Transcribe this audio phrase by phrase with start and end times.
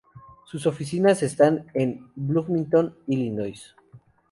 [0.45, 3.75] Sus oficinas están en Bloomington, Illinois.